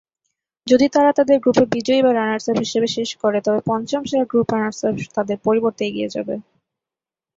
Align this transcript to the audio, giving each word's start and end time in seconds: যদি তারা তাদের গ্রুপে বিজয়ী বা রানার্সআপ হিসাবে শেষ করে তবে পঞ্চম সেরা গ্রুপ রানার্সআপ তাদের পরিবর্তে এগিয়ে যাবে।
যদি 0.67 0.85
তারা 0.95 1.11
তাদের 1.17 1.37
গ্রুপে 1.39 1.65
বিজয়ী 1.73 2.01
বা 2.03 2.11
রানার্সআপ 2.13 2.57
হিসাবে 2.63 2.87
শেষ 2.95 3.09
করে 3.21 3.39
তবে 3.45 3.59
পঞ্চম 3.69 4.01
সেরা 4.05 4.25
গ্রুপ 4.31 4.47
রানার্সআপ 4.51 4.95
তাদের 5.15 5.37
পরিবর্তে 5.45 5.81
এগিয়ে 5.85 6.13
যাবে। 6.15 6.35